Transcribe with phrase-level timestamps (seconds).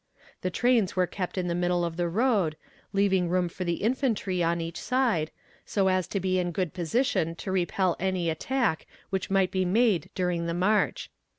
[0.41, 2.55] The trains were kept in the middle of the road,
[2.91, 5.29] leaving room for the infantry on each side,
[5.63, 10.09] so as to be in good position to repel any attack which might be made
[10.15, 11.11] during the march.